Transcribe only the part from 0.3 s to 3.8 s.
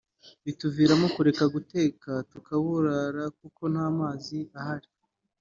bituviramo kureka guteka tukaburara kuko